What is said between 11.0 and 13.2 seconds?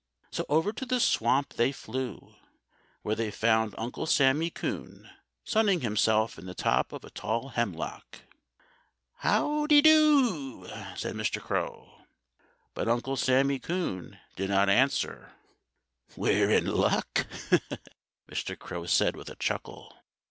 Mr. Crow. But Uncle